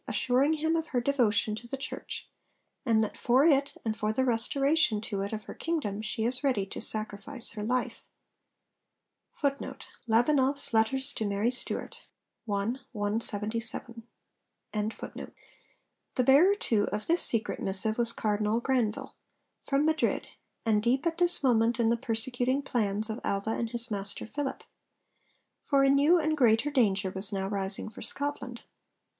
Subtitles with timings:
[0.07, 2.27] assuring him of her devotion to the Church,
[2.87, 6.43] and that for it and for the restoration to it of her kingdom she is
[6.43, 8.01] ready to sacrifice her life.
[9.43, 9.51] The
[16.17, 19.13] bearer, too, of this secret missive was Cardinal Granvelle,
[19.67, 20.27] from Madrid,
[20.65, 24.63] and deep at this moment in the persecuting plans of Alva and his master Philip.
[25.67, 28.63] For a new and greater danger was now rising for Scotland.